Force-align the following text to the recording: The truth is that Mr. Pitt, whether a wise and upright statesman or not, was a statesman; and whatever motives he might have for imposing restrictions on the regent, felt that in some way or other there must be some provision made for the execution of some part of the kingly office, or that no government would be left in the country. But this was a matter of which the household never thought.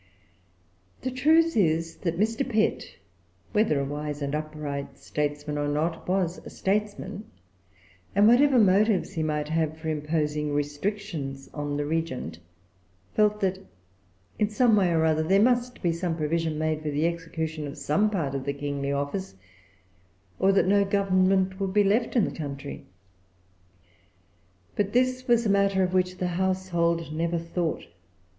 The 1.01 1.11
truth 1.11 1.55
is 1.55 1.97
that 1.97 2.19
Mr. 2.19 2.49
Pitt, 2.49 2.95
whether 3.51 3.79
a 3.79 3.85
wise 3.85 4.23
and 4.23 4.33
upright 4.33 4.97
statesman 4.97 5.59
or 5.59 5.67
not, 5.67 6.07
was 6.07 6.39
a 6.39 6.49
statesman; 6.49 7.25
and 8.15 8.27
whatever 8.27 8.57
motives 8.57 9.11
he 9.13 9.21
might 9.21 9.49
have 9.49 9.77
for 9.77 9.89
imposing 9.89 10.55
restrictions 10.55 11.51
on 11.53 11.77
the 11.77 11.85
regent, 11.85 12.39
felt 13.13 13.41
that 13.41 13.59
in 14.39 14.49
some 14.49 14.75
way 14.75 14.89
or 14.91 15.05
other 15.05 15.21
there 15.21 15.39
must 15.39 15.83
be 15.83 15.91
some 15.93 16.17
provision 16.17 16.57
made 16.57 16.81
for 16.81 16.89
the 16.89 17.05
execution 17.05 17.67
of 17.67 17.77
some 17.77 18.09
part 18.09 18.33
of 18.33 18.45
the 18.45 18.53
kingly 18.53 18.91
office, 18.91 19.35
or 20.39 20.51
that 20.51 20.65
no 20.65 20.83
government 20.83 21.59
would 21.59 21.75
be 21.75 21.83
left 21.83 22.15
in 22.15 22.25
the 22.25 22.31
country. 22.35 22.87
But 24.75 24.93
this 24.93 25.27
was 25.27 25.45
a 25.45 25.49
matter 25.51 25.83
of 25.83 25.93
which 25.93 26.17
the 26.17 26.27
household 26.29 27.13
never 27.13 27.37
thought. 27.37 27.85